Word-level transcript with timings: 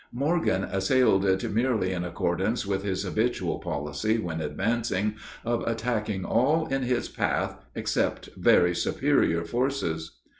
Morgan 0.11 0.63
assailed 0.63 1.23
it 1.25 1.43
merely 1.53 1.91
in 1.91 2.03
accordance 2.03 2.65
with 2.65 2.81
his 2.81 3.03
habitual 3.03 3.59
policy 3.59 4.17
when 4.17 4.41
advancing 4.41 5.13
of 5.45 5.61
attacking 5.67 6.25
all 6.25 6.65
in 6.65 6.81
his 6.81 7.07
path 7.07 7.57
except 7.75 8.29
very 8.35 8.73
superior 8.73 9.45
forces. 9.45 10.17